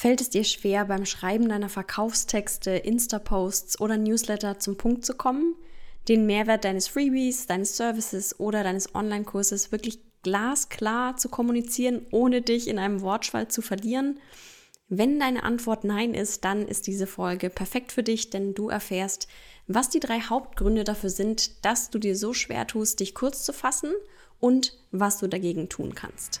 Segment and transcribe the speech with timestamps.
[0.00, 5.56] Fällt es dir schwer, beim Schreiben deiner Verkaufstexte, Insta-Posts oder Newsletter zum Punkt zu kommen?
[6.08, 12.66] Den Mehrwert deines Freebies, deines Services oder deines Online-Kurses wirklich glasklar zu kommunizieren, ohne dich
[12.66, 14.18] in einem Wortschwall zu verlieren?
[14.88, 19.28] Wenn deine Antwort Nein ist, dann ist diese Folge perfekt für dich, denn du erfährst,
[19.66, 23.52] was die drei Hauptgründe dafür sind, dass du dir so schwer tust, dich kurz zu
[23.52, 23.92] fassen
[24.38, 26.40] und was du dagegen tun kannst.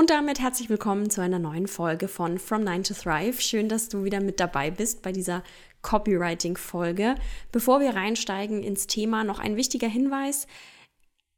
[0.00, 3.42] Und damit herzlich willkommen zu einer neuen Folge von From Nine to Thrive.
[3.42, 5.44] Schön, dass du wieder mit dabei bist bei dieser
[5.82, 7.16] Copywriting-Folge.
[7.52, 10.46] Bevor wir reinsteigen ins Thema, noch ein wichtiger Hinweis.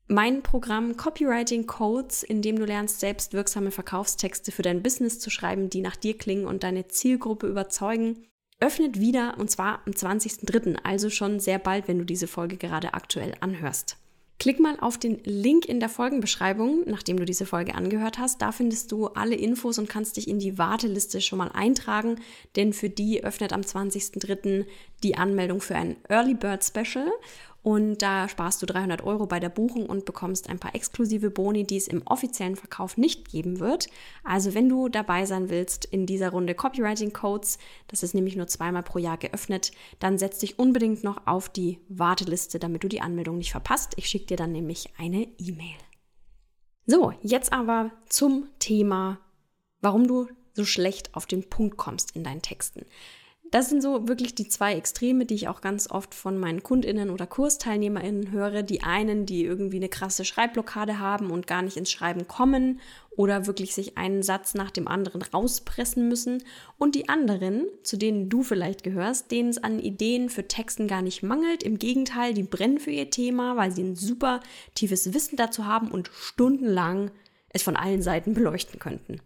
[0.07, 5.29] Mein Programm Copywriting Codes, in dem du lernst, selbst wirksame Verkaufstexte für dein Business zu
[5.29, 8.29] schreiben, die nach dir klingen und deine Zielgruppe überzeugen,
[8.61, 12.95] öffnet wieder und zwar am 20.03., also schon sehr bald, wenn du diese Folge gerade
[12.95, 13.97] aktuell anhörst.
[14.43, 18.43] Klick mal auf den Link in der Folgenbeschreibung, nachdem du diese Folge angehört hast.
[18.43, 22.17] Da findest du alle Infos und kannst dich in die Warteliste schon mal eintragen,
[22.57, 24.67] denn für die öffnet am 20.03.
[25.05, 27.09] die Anmeldung für ein Early Bird Special
[27.63, 31.65] und da sparst du 300 Euro bei der Buchung und bekommst ein paar exklusive Boni,
[31.65, 33.89] die es im offiziellen Verkauf nicht geben wird.
[34.25, 38.49] Also wenn du dabei sein willst in dieser Runde Copywriting Codes, das ist nämlich nur
[38.49, 43.01] zweimal pro Jahr geöffnet, dann setz dich unbedingt noch auf die Warteliste, damit du die
[43.01, 43.93] Anmeldung nicht verpasst.
[43.97, 45.79] Ich schicke dir dann nämlich eine E-Mail.
[46.87, 49.21] So, jetzt aber zum Thema,
[49.81, 52.85] warum du so schlecht auf den Punkt kommst in deinen Texten.
[53.53, 57.11] Das sind so wirklich die zwei Extreme, die ich auch ganz oft von meinen Kundinnen
[57.11, 58.63] oder Kursteilnehmerinnen höre.
[58.63, 62.81] Die einen, die irgendwie eine krasse Schreibblockade haben und gar nicht ins Schreiben kommen
[63.11, 66.43] oder wirklich sich einen Satz nach dem anderen rauspressen müssen.
[66.79, 71.03] Und die anderen, zu denen du vielleicht gehörst, denen es an Ideen für Texten gar
[71.03, 71.63] nicht mangelt.
[71.63, 74.41] Im Gegenteil, die brennen für ihr Thema, weil sie ein super
[74.75, 77.11] tiefes Wissen dazu haben und stundenlang
[77.51, 79.21] es von allen Seiten beleuchten könnten.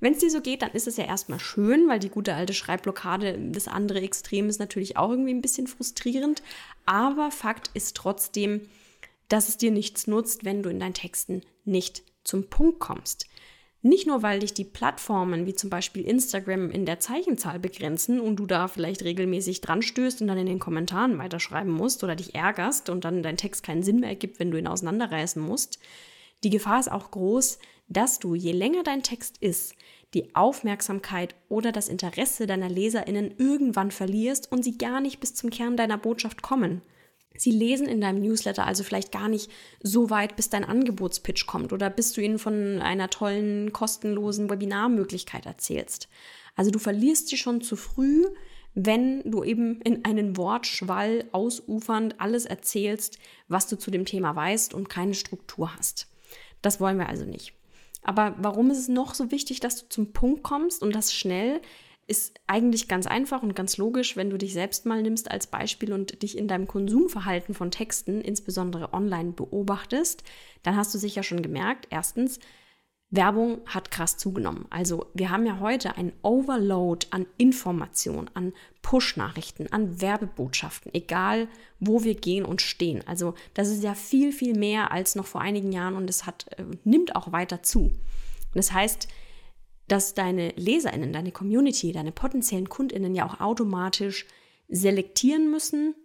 [0.00, 2.54] Wenn es dir so geht, dann ist es ja erstmal schön, weil die gute alte
[2.54, 6.42] Schreibblockade, das andere Extrem ist natürlich auch irgendwie ein bisschen frustrierend.
[6.86, 8.62] Aber Fakt ist trotzdem,
[9.28, 13.26] dass es dir nichts nutzt, wenn du in deinen Texten nicht zum Punkt kommst.
[13.82, 18.36] Nicht nur, weil dich die Plattformen wie zum Beispiel Instagram in der Zeichenzahl begrenzen und
[18.36, 22.34] du da vielleicht regelmäßig dran stößt und dann in den Kommentaren weiterschreiben musst oder dich
[22.34, 25.78] ärgerst und dann dein Text keinen Sinn mehr ergibt, wenn du ihn auseinanderreißen musst.
[26.44, 27.58] Die Gefahr ist auch groß,
[27.90, 29.74] dass du, je länger dein Text ist,
[30.14, 35.50] die Aufmerksamkeit oder das Interesse deiner Leserinnen irgendwann verlierst und sie gar nicht bis zum
[35.50, 36.82] Kern deiner Botschaft kommen.
[37.36, 39.50] Sie lesen in deinem Newsletter also vielleicht gar nicht
[39.82, 45.46] so weit, bis dein Angebotspitch kommt oder bis du ihnen von einer tollen, kostenlosen Webinarmöglichkeit
[45.46, 46.08] erzählst.
[46.56, 48.24] Also du verlierst sie schon zu früh,
[48.74, 53.18] wenn du eben in einen Wortschwall ausufernd alles erzählst,
[53.48, 56.08] was du zu dem Thema weißt und keine Struktur hast.
[56.62, 57.54] Das wollen wir also nicht.
[58.02, 61.60] Aber warum ist es noch so wichtig, dass du zum Punkt kommst und das schnell?
[62.06, 65.92] Ist eigentlich ganz einfach und ganz logisch, wenn du dich selbst mal nimmst als Beispiel
[65.92, 70.24] und dich in deinem Konsumverhalten von Texten, insbesondere online, beobachtest,
[70.64, 72.40] dann hast du sicher schon gemerkt, erstens,
[73.10, 74.66] Werbung hat krass zugenommen.
[74.70, 81.48] Also wir haben ja heute ein Overload an Informationen, an Push-Nachrichten, an Werbebotschaften, egal
[81.80, 83.02] wo wir gehen und stehen.
[83.08, 86.46] Also das ist ja viel, viel mehr als noch vor einigen Jahren und es hat,
[86.56, 87.90] äh, nimmt auch weiter zu.
[88.54, 89.08] Das heißt,
[89.88, 94.24] dass deine Leserinnen, deine Community, deine potenziellen Kundinnen ja auch automatisch
[94.68, 95.96] selektieren müssen,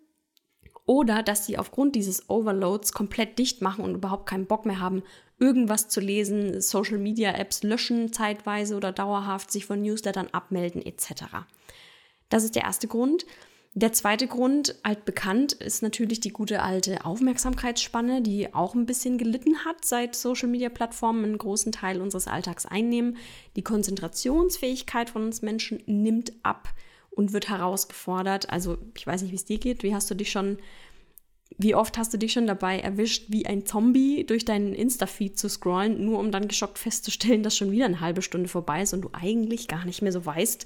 [0.88, 5.02] oder dass sie aufgrund dieses Overloads komplett dicht machen und überhaupt keinen Bock mehr haben,
[5.40, 11.26] irgendwas zu lesen, Social Media Apps löschen zeitweise oder dauerhaft, sich von Newslettern abmelden etc.
[12.30, 13.26] Das ist der erste Grund.
[13.78, 19.66] Der zweite Grund, altbekannt, ist natürlich die gute alte Aufmerksamkeitsspanne, die auch ein bisschen gelitten
[19.66, 23.18] hat, seit Social-Media-Plattformen einen großen Teil unseres Alltags einnehmen.
[23.58, 26.70] Die Konzentrationsfähigkeit von uns Menschen nimmt ab
[27.12, 28.50] und wird herausgefordert.
[28.50, 29.84] Also ich weiß nicht, wie es dir geht.
[29.84, 30.58] Wie hast du dich schon
[31.58, 35.48] wie oft hast du dich schon dabei erwischt, wie ein Zombie durch deinen Insta-Feed zu
[35.48, 39.02] scrollen, nur um dann geschockt festzustellen, dass schon wieder eine halbe Stunde vorbei ist und
[39.02, 40.66] du eigentlich gar nicht mehr so weißt,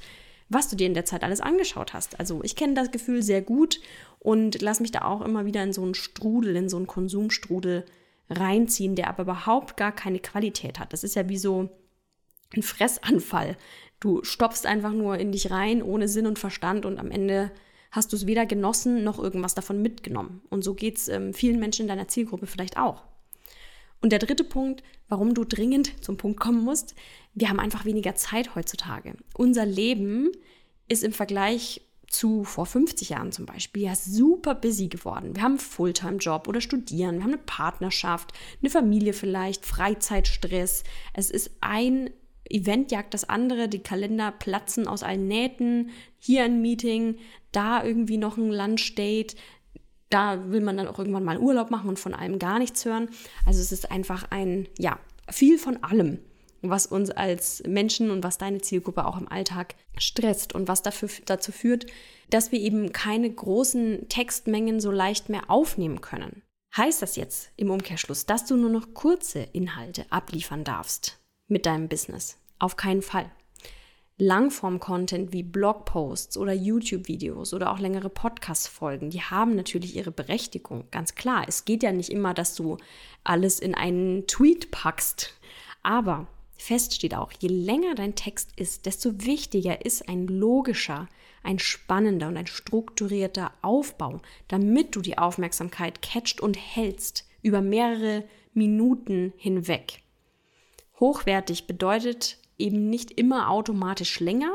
[0.50, 2.20] was du dir in der Zeit alles angeschaut hast.
[2.20, 3.80] Also ich kenne das Gefühl sehr gut
[4.18, 7.86] und lass mich da auch immer wieder in so einen Strudel, in so einen Konsumstrudel
[8.30, 10.92] reinziehen, der aber überhaupt gar keine Qualität hat.
[10.92, 11.70] Das ist ja wie so
[12.56, 13.58] ein Fressanfall.
[14.00, 17.52] Du stopfst einfach nur in dich rein, ohne Sinn und Verstand und am Ende
[17.92, 20.42] hast du es weder genossen noch irgendwas davon mitgenommen.
[20.50, 23.04] Und so geht es ähm, vielen Menschen in deiner Zielgruppe vielleicht auch.
[24.02, 26.96] Und der dritte Punkt, warum du dringend zum Punkt kommen musst,
[27.34, 29.16] wir haben einfach weniger Zeit heutzutage.
[29.36, 30.32] Unser Leben
[30.88, 35.36] ist im Vergleich zu vor 50 Jahren zum Beispiel ja super busy geworden.
[35.36, 40.84] Wir haben einen Fulltime-Job oder studieren, wir haben eine Partnerschaft, eine Familie vielleicht, Freizeitstress.
[41.14, 42.10] Es ist ein
[42.50, 47.18] Event jagt das andere, die Kalender platzen aus allen Nähten, hier ein Meeting,
[47.52, 49.36] da irgendwie noch ein Lunchdate,
[50.10, 53.10] da will man dann auch irgendwann mal Urlaub machen und von allem gar nichts hören.
[53.46, 55.00] Also es ist einfach ein, ja,
[55.30, 56.20] viel von allem,
[56.62, 61.10] was uns als Menschen und was deine Zielgruppe auch im Alltag stresst und was dafür,
[61.26, 61.86] dazu führt,
[62.30, 66.42] dass wir eben keine großen Textmengen so leicht mehr aufnehmen können.
[66.76, 71.19] Heißt das jetzt im Umkehrschluss, dass du nur noch kurze Inhalte abliefern darfst?
[71.50, 72.38] Mit deinem Business.
[72.60, 73.30] Auf keinen Fall.
[74.22, 81.16] Langform-Content wie Blogposts oder YouTube-Videos oder auch längere Podcast-Folgen, die haben natürlich ihre Berechtigung, ganz
[81.16, 81.46] klar.
[81.48, 82.78] Es geht ja nicht immer, dass du
[83.24, 85.34] alles in einen Tweet packst.
[85.84, 91.08] Aber fest steht auch, je länger dein Text ist, desto wichtiger ist ein logischer,
[91.42, 94.20] ein spannender und ein strukturierter Aufbau,
[94.50, 100.04] damit du die Aufmerksamkeit catcht und hältst über mehrere Minuten hinweg.
[101.00, 104.52] Hochwertig bedeutet eben nicht immer automatisch länger.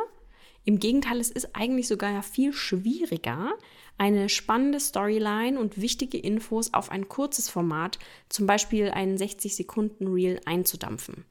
[0.65, 3.53] Im Gegenteil, es ist eigentlich sogar viel schwieriger,
[3.99, 7.99] eine spannende Storyline und wichtige Infos auf ein kurzes Format,
[8.29, 11.25] zum Beispiel einen 60-Sekunden-Reel, einzudampfen.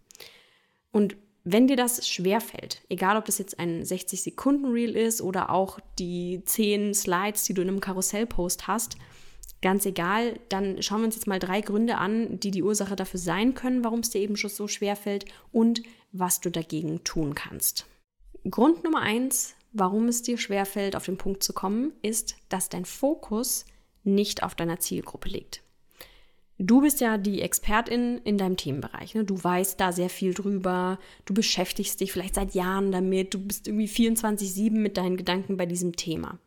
[0.91, 6.41] Und wenn dir das schwerfällt, egal ob das jetzt ein 60-Sekunden-Reel ist oder auch die
[6.45, 8.95] 10 Slides, die du in einem Karussellpost hast,
[9.63, 13.19] Ganz egal, dann schauen wir uns jetzt mal drei Gründe an, die die Ursache dafür
[13.19, 15.23] sein können, warum es dir eben schon so schwer fällt
[15.53, 15.81] und
[16.11, 17.85] was du dagegen tun kannst.
[18.49, 22.67] Grund Nummer eins, warum es dir schwer fällt, auf den Punkt zu kommen, ist, dass
[22.67, 23.63] dein Fokus
[24.03, 25.63] nicht auf deiner Zielgruppe liegt.
[26.57, 29.15] Du bist ja die Expertin in deinem Themenbereich.
[29.15, 29.23] Ne?
[29.23, 30.99] Du weißt da sehr viel drüber.
[31.23, 33.33] Du beschäftigst dich vielleicht seit Jahren damit.
[33.33, 36.37] Du bist irgendwie 24-7 mit deinen Gedanken bei diesem Thema.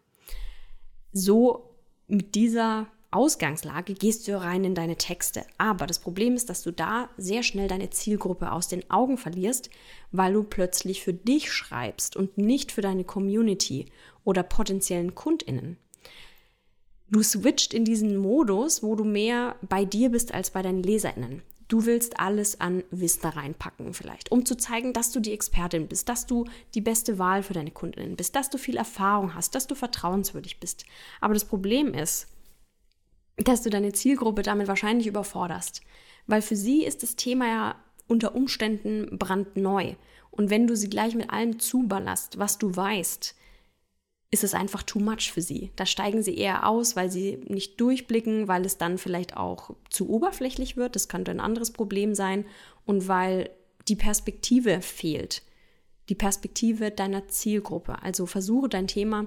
[1.12, 1.70] So
[2.08, 5.44] mit dieser Ausgangslage gehst du rein in deine Texte.
[5.56, 9.70] Aber das Problem ist, dass du da sehr schnell deine Zielgruppe aus den Augen verlierst,
[10.12, 13.86] weil du plötzlich für dich schreibst und nicht für deine Community
[14.24, 15.78] oder potenziellen Kundinnen.
[17.08, 21.42] Du switcht in diesen Modus, wo du mehr bei dir bist als bei deinen Leserinnen.
[21.68, 26.08] Du willst alles an Wissen reinpacken vielleicht, um zu zeigen, dass du die Expertin bist,
[26.08, 29.66] dass du die beste Wahl für deine Kundinnen bist, dass du viel Erfahrung hast, dass
[29.66, 30.84] du vertrauenswürdig bist.
[31.20, 32.28] Aber das Problem ist,
[33.36, 35.82] dass du deine Zielgruppe damit wahrscheinlich überforderst.
[36.26, 37.76] Weil für sie ist das Thema ja
[38.08, 39.94] unter Umständen brandneu.
[40.30, 43.34] Und wenn du sie gleich mit allem zuballerst, was du weißt,
[44.30, 45.70] ist es einfach too much für sie.
[45.76, 50.10] Da steigen sie eher aus, weil sie nicht durchblicken, weil es dann vielleicht auch zu
[50.10, 50.96] oberflächlich wird.
[50.96, 52.44] Das könnte ein anderes Problem sein.
[52.84, 53.50] Und weil
[53.88, 55.42] die Perspektive fehlt.
[56.08, 58.02] Die Perspektive deiner Zielgruppe.
[58.02, 59.26] Also versuche dein Thema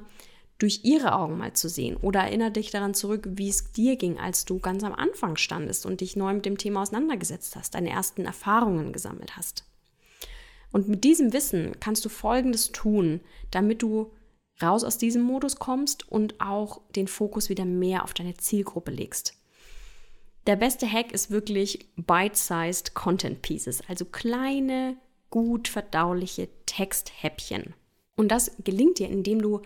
[0.59, 1.97] durch ihre Augen mal zu sehen.
[1.97, 5.85] Oder erinnere dich daran zurück, wie es dir ging, als du ganz am Anfang standest
[5.85, 9.63] und dich neu mit dem Thema auseinandergesetzt hast, deine ersten Erfahrungen gesammelt hast.
[10.71, 14.11] Und mit diesem Wissen kannst du Folgendes tun, damit du
[14.61, 19.35] raus aus diesem Modus kommst und auch den Fokus wieder mehr auf deine Zielgruppe legst.
[20.45, 24.97] Der beste Hack ist wirklich bite-sized Content Pieces, also kleine,
[25.29, 27.73] gut verdauliche Texthäppchen.
[28.15, 29.61] Und das gelingt dir, indem du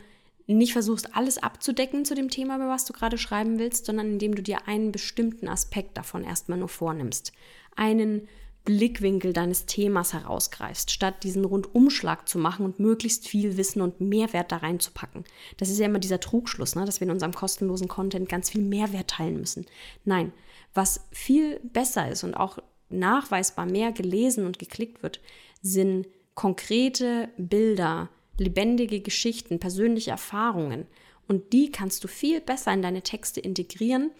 [0.48, 4.36] nicht versuchst, alles abzudecken zu dem Thema, über was du gerade schreiben willst, sondern indem
[4.36, 7.32] du dir einen bestimmten Aspekt davon erstmal nur vornimmst.
[7.76, 8.28] Einen
[8.66, 14.52] Blickwinkel deines Themas herausgreifst, statt diesen Rundumschlag zu machen und möglichst viel Wissen und Mehrwert
[14.52, 15.26] da reinzupacken.
[15.58, 16.86] Das ist ja immer dieser Trugschluss, ne?
[16.86, 19.66] dass wir in unserem kostenlosen Content ganz viel Mehrwert teilen müssen.
[20.06, 20.32] Nein,
[20.74, 22.60] was viel besser ist und auch
[22.90, 25.20] nachweisbar mehr gelesen und geklickt wird,
[25.62, 30.88] sind konkrete Bilder, lebendige Geschichten, persönliche Erfahrungen.
[31.28, 34.12] Und die kannst du viel besser in deine Texte integrieren,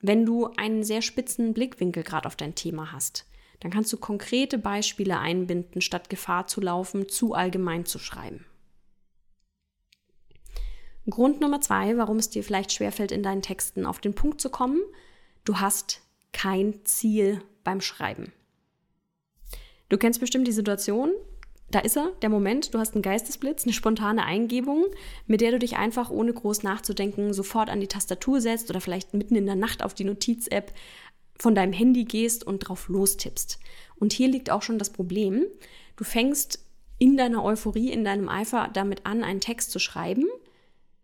[0.00, 3.26] wenn du einen sehr spitzen Blickwinkel gerade auf dein Thema hast.
[3.60, 8.44] Dann kannst du konkrete Beispiele einbinden, statt Gefahr zu laufen, zu allgemein zu schreiben.
[11.08, 14.50] Grund Nummer zwei, warum es dir vielleicht schwerfällt, in deinen Texten auf den Punkt zu
[14.50, 14.80] kommen,
[15.44, 16.00] du hast
[16.32, 18.32] kein Ziel beim Schreiben.
[19.88, 21.12] Du kennst bestimmt die Situation,
[21.74, 24.86] da ist er, der Moment, du hast einen Geistesblitz, eine spontane Eingebung,
[25.26, 29.14] mit der du dich einfach ohne groß nachzudenken sofort an die Tastatur setzt oder vielleicht
[29.14, 30.72] mitten in der Nacht auf die Notiz-App
[31.38, 33.58] von deinem Handy gehst und drauf lostippst.
[33.96, 35.46] Und hier liegt auch schon das Problem.
[35.96, 36.64] Du fängst
[36.98, 40.26] in deiner Euphorie, in deinem Eifer damit an, einen Text zu schreiben,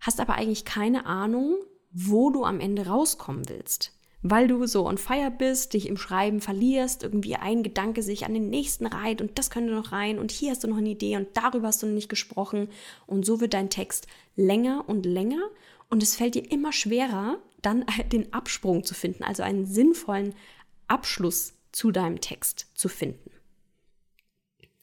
[0.01, 1.57] hast aber eigentlich keine Ahnung,
[1.91, 6.41] wo du am Ende rauskommen willst weil du so on fire bist, dich im Schreiben
[6.41, 10.33] verlierst, irgendwie ein Gedanke sich an den nächsten reiht und das könnte noch rein und
[10.33, 12.69] hier hast du noch eine Idee und darüber hast du noch nicht gesprochen
[13.07, 15.43] und so wird dein Text länger und länger
[15.89, 20.35] und es fällt dir immer schwerer, dann den Absprung zu finden, also einen sinnvollen
[20.89, 23.31] Abschluss zu deinem Text zu finden.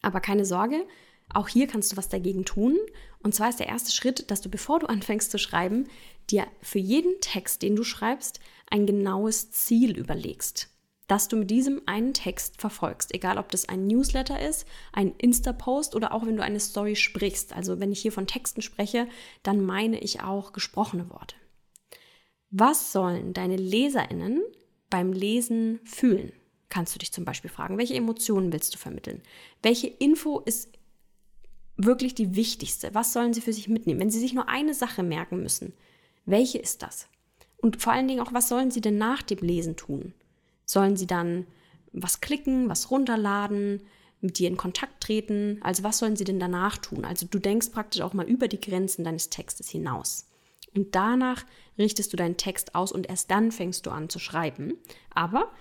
[0.01, 0.86] Aber keine Sorge,
[1.34, 2.77] auch hier kannst du was dagegen tun.
[3.24, 5.88] Und zwar ist der erste Schritt, dass du, bevor du anfängst zu schreiben,
[6.30, 8.39] dir für jeden Text, den du schreibst,
[8.70, 10.70] ein genaues Ziel überlegst,
[11.08, 13.14] das du mit diesem einen Text verfolgst.
[13.14, 17.54] Egal, ob das ein Newsletter ist, ein Insta-Post oder auch wenn du eine Story sprichst.
[17.54, 19.08] Also wenn ich hier von Texten spreche,
[19.44, 21.36] dann meine ich auch gesprochene Worte.
[22.50, 24.42] Was sollen deine Leserinnen
[24.90, 26.32] beim Lesen fühlen?
[26.70, 29.22] Kannst du dich zum Beispiel fragen, welche Emotionen willst du vermitteln?
[29.62, 30.70] Welche Info ist
[31.78, 32.94] wirklich die wichtigste?
[32.94, 34.00] Was sollen sie für sich mitnehmen?
[34.00, 35.74] Wenn sie sich nur eine Sache merken müssen,
[36.26, 37.08] welche ist das?
[37.66, 40.14] Und vor allen Dingen auch, was sollen sie denn nach dem Lesen tun?
[40.66, 41.48] Sollen sie dann
[41.94, 43.82] was klicken, was runterladen,
[44.22, 45.58] mit dir in Kontakt treten?
[45.64, 47.06] Also was sollen sie denn danach tun?
[47.06, 50.28] Also du denkst praktisch auch mal über die Grenzen deines Textes hinaus.
[50.76, 51.44] Und danach
[51.76, 54.76] richtest du deinen Text aus und erst dann fängst du an zu schreiben.
[55.10, 55.52] Aber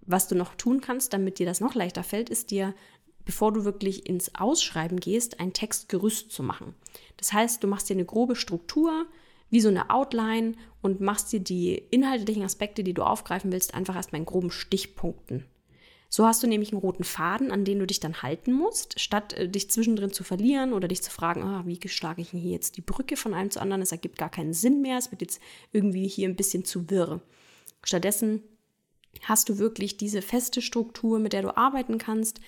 [0.00, 2.74] was du noch tun kannst, damit dir das noch leichter fällt, ist dir,
[3.24, 6.74] bevor du wirklich ins Ausschreiben gehst, ein Textgerüst zu machen.
[7.16, 9.06] Das heißt, du machst dir eine grobe Struktur,
[9.54, 13.94] wie so eine Outline und machst dir die inhaltlichen Aspekte, die du aufgreifen willst, einfach
[13.94, 15.44] erstmal in groben Stichpunkten.
[16.08, 19.32] So hast du nämlich einen roten Faden, an den du dich dann halten musst, statt
[19.34, 22.76] äh, dich zwischendrin zu verlieren oder dich zu fragen, ah, wie schlage ich hier jetzt
[22.76, 23.82] die Brücke von einem zu anderen?
[23.82, 27.20] Es ergibt gar keinen Sinn mehr, es wird jetzt irgendwie hier ein bisschen zu wirr.
[27.84, 28.42] Stattdessen
[29.22, 32.40] hast du wirklich diese feste Struktur, mit der du arbeiten kannst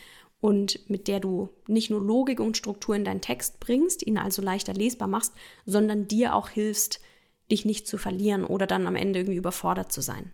[0.46, 4.42] und mit der du nicht nur Logik und Struktur in deinen Text bringst, ihn also
[4.42, 5.32] leichter lesbar machst,
[5.64, 7.00] sondern dir auch hilfst,
[7.50, 10.32] dich nicht zu verlieren oder dann am Ende irgendwie überfordert zu sein.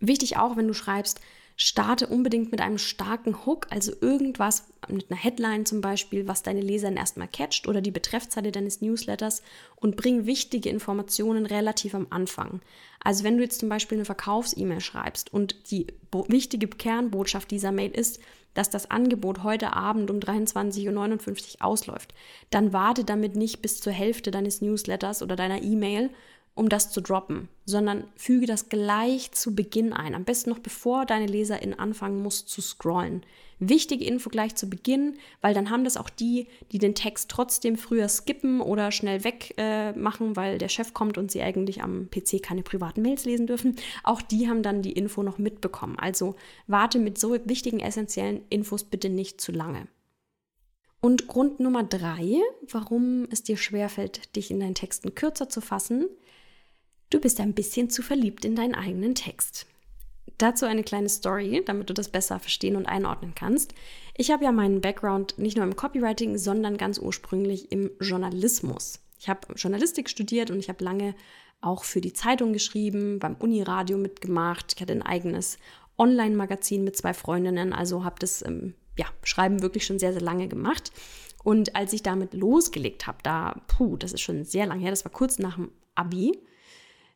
[0.00, 1.20] Wichtig auch, wenn du schreibst,
[1.54, 6.60] starte unbedingt mit einem starken Hook, also irgendwas mit einer Headline zum Beispiel, was deine
[6.60, 9.40] Leser erstmal catcht oder die Betreffzeile deines Newsletters
[9.76, 12.60] und bring wichtige Informationen relativ am Anfang.
[12.98, 15.86] Also wenn du jetzt zum Beispiel eine Verkaufs-E-Mail schreibst und die
[16.26, 18.18] wichtige Kernbotschaft dieser Mail ist,
[18.54, 22.14] dass das Angebot heute Abend um 23.59 Uhr ausläuft,
[22.50, 26.10] dann warte damit nicht bis zur Hälfte deines Newsletters oder deiner E-Mail,
[26.54, 30.14] um das zu droppen, sondern füge das gleich zu Beginn ein.
[30.14, 33.24] Am besten noch bevor deine LeserInnen anfangen muss zu scrollen.
[33.58, 37.76] Wichtige Info gleich zu Beginn, weil dann haben das auch die, die den Text trotzdem
[37.76, 42.42] früher skippen oder schnell wegmachen, äh, weil der Chef kommt und sie eigentlich am PC
[42.42, 43.76] keine privaten Mails lesen dürfen.
[44.04, 45.98] Auch die haben dann die Info noch mitbekommen.
[45.98, 49.88] Also warte mit so wichtigen, essentiellen Infos bitte nicht zu lange.
[51.00, 56.06] Und Grund Nummer drei, warum es dir schwerfällt, dich in deinen Texten kürzer zu fassen,
[57.10, 59.66] du bist ein bisschen zu verliebt in deinen eigenen Text.
[60.38, 63.72] Dazu eine kleine Story, damit du das besser verstehen und einordnen kannst.
[64.16, 69.00] Ich habe ja meinen Background nicht nur im Copywriting, sondern ganz ursprünglich im Journalismus.
[69.18, 71.14] Ich habe Journalistik studiert und ich habe lange
[71.60, 74.74] auch für die Zeitung geschrieben, beim Uniradio mitgemacht.
[74.74, 75.58] Ich hatte ein eigenes
[75.98, 80.48] Online-Magazin mit zwei Freundinnen, also habe das ähm, ja, Schreiben wirklich schon sehr, sehr lange
[80.48, 80.92] gemacht.
[81.42, 85.04] Und als ich damit losgelegt habe, da, puh, das ist schon sehr lange her, das
[85.04, 86.38] war kurz nach dem Abi,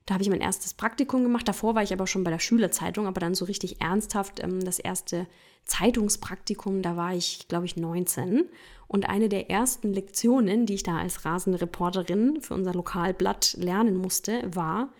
[0.08, 1.46] da habe ich mein erstes Praktikum gemacht.
[1.46, 4.78] Davor war ich aber schon bei der Schülerzeitung, aber dann so richtig ernsthaft ähm, das
[4.78, 5.26] erste
[5.66, 8.48] Zeitungspraktikum, da war ich, glaube ich, 19.
[8.86, 14.42] Und eine der ersten Lektionen, die ich da als Rasenreporterin für unser Lokalblatt lernen musste,
[14.46, 14.94] war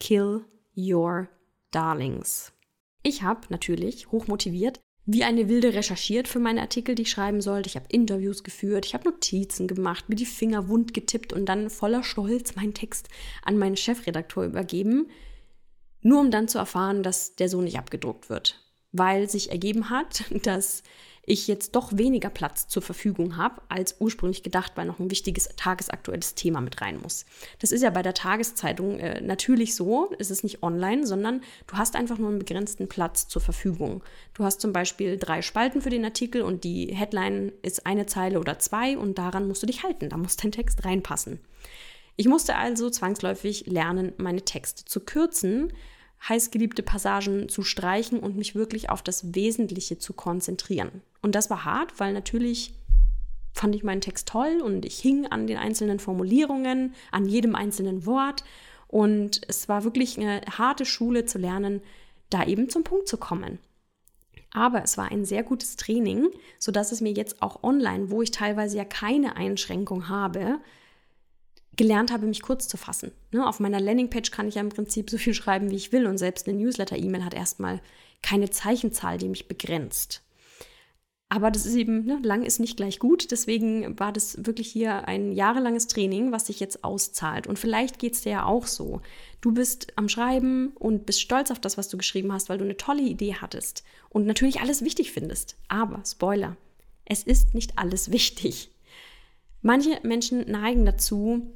[0.00, 1.28] Kill Your
[1.70, 2.54] Darlings.
[3.02, 7.68] Ich habe natürlich hochmotiviert wie eine Wilde recherchiert für meine Artikel, die ich schreiben sollte.
[7.68, 11.68] Ich habe Interviews geführt, ich habe Notizen gemacht, mir die Finger wund getippt und dann
[11.68, 13.08] voller Stolz meinen Text
[13.42, 15.08] an meinen Chefredakteur übergeben,
[16.00, 18.60] nur um dann zu erfahren, dass der so nicht abgedruckt wird.
[18.92, 20.82] Weil sich ergeben hat, dass
[21.26, 25.48] ich jetzt doch weniger Platz zur Verfügung habe, als ursprünglich gedacht, weil noch ein wichtiges
[25.56, 27.24] tagesaktuelles Thema mit rein muss.
[27.60, 31.76] Das ist ja bei der Tageszeitung äh, natürlich so, es ist nicht online, sondern du
[31.76, 34.02] hast einfach nur einen begrenzten Platz zur Verfügung.
[34.34, 38.38] Du hast zum Beispiel drei Spalten für den Artikel und die Headline ist eine Zeile
[38.38, 41.40] oder zwei und daran musst du dich halten, da muss dein Text reinpassen.
[42.16, 45.72] Ich musste also zwangsläufig lernen, meine Texte zu kürzen,
[46.28, 51.02] heißgeliebte Passagen zu streichen und mich wirklich auf das Wesentliche zu konzentrieren.
[51.22, 52.74] Und das war hart, weil natürlich
[53.52, 58.04] fand ich meinen Text toll und ich hing an den einzelnen Formulierungen, an jedem einzelnen
[58.04, 58.42] Wort.
[58.88, 61.80] Und es war wirklich eine harte Schule zu lernen,
[62.30, 63.58] da eben zum Punkt zu kommen.
[64.52, 66.28] Aber es war ein sehr gutes Training,
[66.58, 70.60] sodass es mir jetzt auch online, wo ich teilweise ja keine Einschränkung habe,
[71.76, 73.12] gelernt habe, mich kurz zu fassen.
[73.32, 76.06] Ne, auf meiner Landingpage kann ich ja im Prinzip so viel schreiben, wie ich will.
[76.06, 77.80] Und selbst eine Newsletter-E-Mail hat erstmal
[78.22, 80.22] keine Zeichenzahl, die mich begrenzt.
[81.28, 83.30] Aber das ist eben, ne, lang ist nicht gleich gut.
[83.30, 87.46] Deswegen war das wirklich hier ein jahrelanges Training, was sich jetzt auszahlt.
[87.46, 89.00] Und vielleicht geht es dir ja auch so.
[89.40, 92.64] Du bist am Schreiben und bist stolz auf das, was du geschrieben hast, weil du
[92.64, 95.56] eine tolle Idee hattest und natürlich alles wichtig findest.
[95.68, 96.56] Aber, Spoiler,
[97.04, 98.70] es ist nicht alles wichtig.
[99.60, 101.52] Manche Menschen neigen dazu,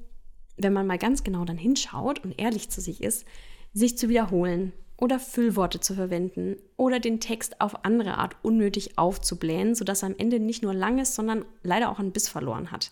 [0.58, 3.26] wenn man mal ganz genau dann hinschaut und ehrlich zu sich ist,
[3.72, 9.74] sich zu wiederholen oder Füllworte zu verwenden oder den Text auf andere Art unnötig aufzublähen,
[9.74, 12.90] sodass er am Ende nicht nur lang ist, sondern leider auch einen Biss verloren hat.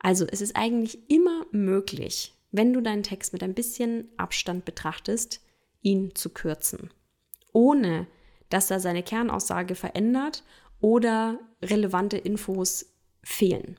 [0.00, 5.40] Also es ist eigentlich immer möglich, wenn du deinen Text mit ein bisschen Abstand betrachtest,
[5.82, 6.90] ihn zu kürzen,
[7.52, 8.06] ohne
[8.48, 10.42] dass er seine Kernaussage verändert
[10.80, 12.86] oder relevante Infos
[13.22, 13.78] fehlen.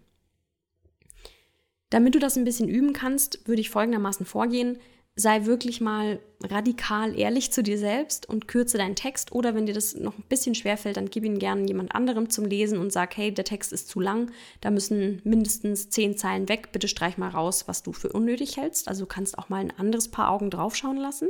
[1.92, 4.80] Damit du das ein bisschen üben kannst, würde ich folgendermaßen vorgehen
[5.16, 9.32] sei wirklich mal radikal ehrlich zu dir selbst und kürze deinen Text.
[9.34, 12.46] Oder wenn dir das noch ein bisschen schwerfällt, dann gib ihn gerne jemand anderem zum
[12.46, 14.32] Lesen und sag, hey, der Text ist zu lang,
[14.62, 16.72] da müssen mindestens zehn Zeilen weg.
[16.72, 18.88] Bitte streich mal raus, was du für unnötig hältst.
[18.88, 21.28] Also kannst auch mal ein anderes Paar Augen draufschauen lassen.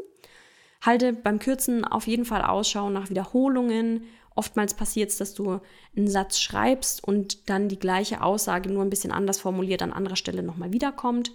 [0.82, 4.04] Halte beim Kürzen auf jeden Fall Ausschau nach Wiederholungen.
[4.36, 5.60] Oftmals passiert es, dass du
[5.96, 10.16] einen Satz schreibst und dann die gleiche Aussage nur ein bisschen anders formuliert an anderer
[10.16, 11.34] Stelle nochmal wiederkommt.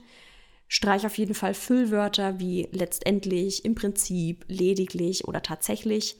[0.68, 6.16] Streich auf jeden Fall Füllwörter wie letztendlich, im Prinzip, lediglich oder tatsächlich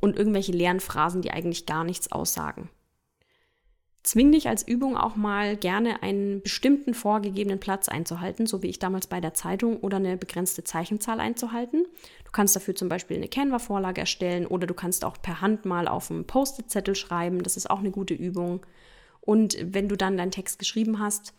[0.00, 2.70] und irgendwelche leeren Phrasen, die eigentlich gar nichts aussagen.
[4.02, 8.78] Zwing dich als Übung auch mal gerne einen bestimmten vorgegebenen Platz einzuhalten, so wie ich
[8.78, 11.84] damals bei der Zeitung, oder eine begrenzte Zeichenzahl einzuhalten.
[12.24, 15.86] Du kannst dafür zum Beispiel eine Canva-Vorlage erstellen oder du kannst auch per Hand mal
[15.86, 17.42] auf einen Post-it-Zettel schreiben.
[17.42, 18.64] Das ist auch eine gute Übung.
[19.20, 21.34] Und wenn du dann deinen Text geschrieben hast,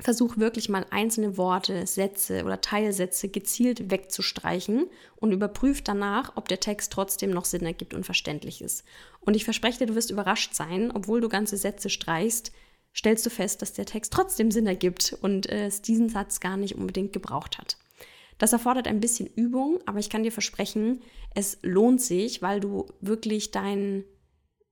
[0.00, 6.60] versuch wirklich mal einzelne Worte, Sätze oder Teilsätze gezielt wegzustreichen und überprüf danach, ob der
[6.60, 8.84] Text trotzdem noch Sinn ergibt und verständlich ist.
[9.20, 12.50] Und ich verspreche dir, du wirst überrascht sein, obwohl du ganze Sätze streichst,
[12.94, 16.74] stellst du fest, dass der Text trotzdem Sinn ergibt und es diesen Satz gar nicht
[16.74, 17.76] unbedingt gebraucht hat.
[18.38, 21.02] Das erfordert ein bisschen Übung, aber ich kann dir versprechen,
[21.34, 24.04] es lohnt sich, weil du wirklich dein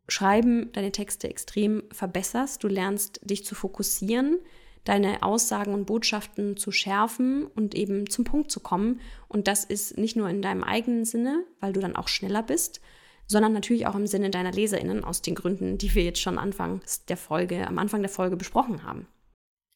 [0.09, 2.63] Schreiben, deine Texte extrem verbesserst.
[2.65, 4.39] Du lernst dich zu fokussieren,
[4.85, 9.01] deine Aussagen und Botschaften zu schärfen und eben zum Punkt zu kommen.
[9.29, 12.81] Und das ist nicht nur in deinem eigenen Sinne, weil du dann auch schneller bist,
[13.27, 17.05] sondern natürlich auch im Sinne deiner LeserInnen aus den Gründen, die wir jetzt schon anfangs
[17.05, 19.07] der Folge, am Anfang der Folge besprochen haben.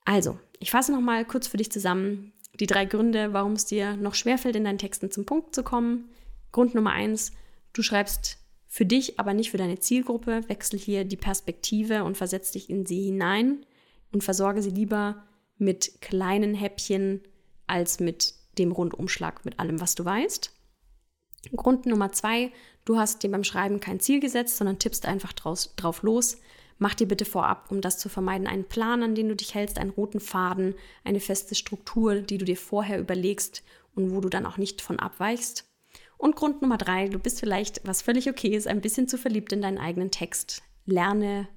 [0.05, 4.15] Also, ich fasse nochmal kurz für dich zusammen die drei Gründe, warum es dir noch
[4.15, 6.09] schwerfällt, in deinen Texten zum Punkt zu kommen.
[6.53, 7.33] Grund Nummer eins,
[7.73, 10.49] du schreibst für dich, aber nicht für deine Zielgruppe.
[10.49, 13.65] Wechsel hier die Perspektive und versetz dich in sie hinein
[14.17, 15.23] und versorge sie lieber
[15.59, 17.21] mit kleinen Häppchen
[17.67, 20.55] als mit dem Rundumschlag mit allem, was du weißt.
[21.55, 22.51] Grund Nummer zwei,
[22.87, 26.39] du hast dir beim Schreiben kein Ziel gesetzt, sondern tippst einfach draus, drauf los.
[26.79, 29.79] Mach dir bitte vorab, um das zu vermeiden, einen Plan, an den du dich hältst,
[29.79, 30.75] einen roten Faden,
[31.05, 33.63] eine feste Struktur, die du dir vorher überlegst
[33.95, 35.69] und wo du dann auch nicht von abweichst.
[36.17, 39.53] Und Grund Nummer drei, du bist vielleicht, was völlig okay ist, ein bisschen zu verliebt
[39.53, 40.63] in deinen eigenen Text.
[40.87, 41.49] Lerne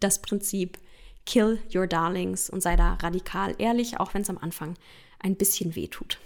[0.00, 0.78] das Prinzip,
[1.26, 4.74] Kill Your Darlings und sei da radikal ehrlich, auch wenn es am Anfang
[5.20, 6.18] ein bisschen weh tut.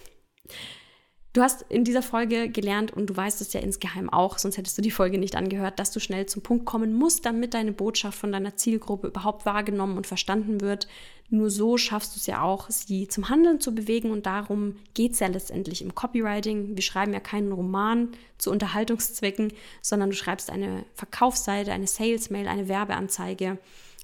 [1.37, 4.79] Du hast in dieser Folge gelernt und du weißt es ja insgeheim auch, sonst hättest
[4.79, 8.19] du die Folge nicht angehört, dass du schnell zum Punkt kommen musst, damit deine Botschaft
[8.19, 10.89] von deiner Zielgruppe überhaupt wahrgenommen und verstanden wird.
[11.29, 15.13] Nur so schaffst du es ja auch, sie zum Handeln zu bewegen und darum geht
[15.13, 16.75] es ja letztendlich im Copywriting.
[16.75, 22.69] Wir schreiben ja keinen Roman zu Unterhaltungszwecken, sondern du schreibst eine Verkaufsseite, eine Sales-Mail, eine
[22.69, 23.59] Werbeanzeige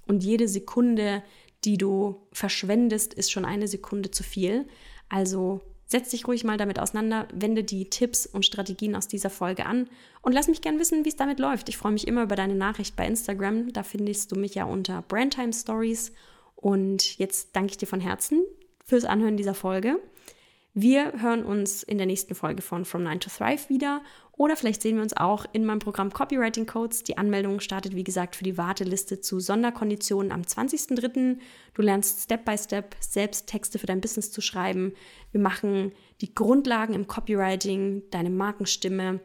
[0.06, 1.22] und jede Sekunde,
[1.64, 4.66] die du verschwendest, ist schon eine Sekunde zu viel.
[5.08, 9.66] Also setz dich ruhig mal damit auseinander, wende die Tipps und Strategien aus dieser Folge
[9.66, 9.88] an
[10.22, 11.68] und lass mich gern wissen, wie es damit läuft.
[11.68, 13.72] Ich freue mich immer über deine Nachricht bei Instagram.
[13.72, 16.12] Da findest du mich ja unter Brandtime Stories.
[16.56, 18.42] Und jetzt danke ich dir von Herzen
[18.84, 19.98] fürs Anhören dieser Folge.
[20.74, 24.00] Wir hören uns in der nächsten Folge von From 9 to Thrive wieder
[24.36, 27.02] oder vielleicht sehen wir uns auch in meinem Programm Copywriting Codes.
[27.02, 31.38] Die Anmeldung startet, wie gesagt, für die Warteliste zu Sonderkonditionen am 20.03.
[31.74, 34.94] Du lernst Step by Step selbst Texte für dein Business zu schreiben.
[35.32, 35.92] Wir machen
[36.22, 39.20] die Grundlagen im Copywriting, deine Markenstimme,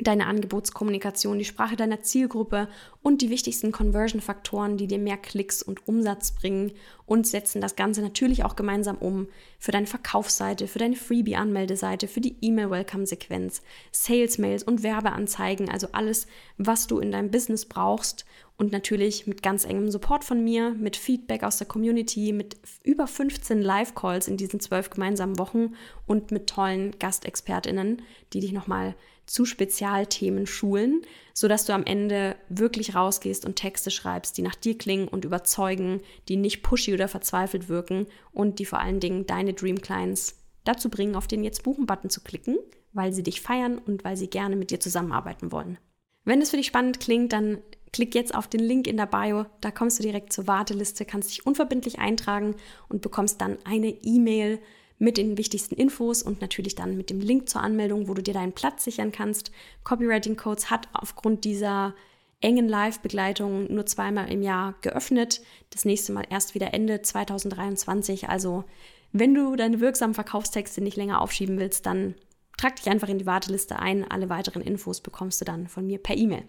[0.00, 2.68] deine Angebotskommunikation, die Sprache deiner Zielgruppe
[3.02, 6.72] und die wichtigsten Conversion-Faktoren, die dir mehr Klicks und Umsatz bringen
[7.06, 12.20] und setzen das Ganze natürlich auch gemeinsam um für deine Verkaufsseite, für deine Freebie-Anmeldeseite, für
[12.20, 18.24] die E-Mail-Welcome-Sequenz, Sales-Mails und Werbeanzeigen, also alles, was du in deinem Business brauchst
[18.58, 23.06] und natürlich mit ganz engem Support von mir, mit Feedback aus der Community, mit über
[23.06, 25.74] 15 Live-Calls in diesen zwölf gemeinsamen Wochen
[26.06, 28.94] und mit tollen GastexpertInnen, die dich nochmal
[29.28, 31.02] zu Spezialthemen schulen,
[31.34, 36.00] sodass du am Ende wirklich rausgehst und Texte schreibst, die nach dir klingen und überzeugen,
[36.28, 40.88] die nicht pushy oder verzweifelt wirken und die vor allen Dingen deine Dream Clients dazu
[40.88, 42.58] bringen, auf den Jetzt buchen-Button zu klicken,
[42.92, 45.78] weil sie dich feiern und weil sie gerne mit dir zusammenarbeiten wollen.
[46.24, 47.58] Wenn es für dich spannend klingt, dann
[47.92, 51.30] klick jetzt auf den Link in der Bio, da kommst du direkt zur Warteliste, kannst
[51.30, 52.56] dich unverbindlich eintragen
[52.88, 54.58] und bekommst dann eine E-Mail
[54.98, 58.34] mit den wichtigsten Infos und natürlich dann mit dem Link zur Anmeldung, wo du dir
[58.34, 59.52] deinen Platz sichern kannst.
[59.84, 61.94] Copywriting Codes hat aufgrund dieser
[62.40, 65.40] engen Live-Begleitung nur zweimal im Jahr geöffnet.
[65.70, 68.28] Das nächste Mal erst wieder Ende 2023.
[68.28, 68.64] Also
[69.12, 72.14] wenn du deine wirksamen Verkaufstexte nicht länger aufschieben willst, dann
[72.56, 74.08] trag dich einfach in die Warteliste ein.
[74.08, 76.44] Alle weiteren Infos bekommst du dann von mir per E-Mail.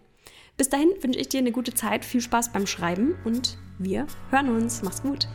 [0.57, 4.49] Bis dahin wünsche ich dir eine gute Zeit, viel Spaß beim Schreiben und wir hören
[4.49, 4.81] uns.
[4.83, 5.27] Mach's gut.